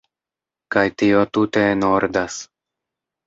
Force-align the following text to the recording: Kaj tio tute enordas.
Kaj 0.75 0.83
tio 1.01 1.19
tute 1.37 1.63
enordas. 1.75 2.39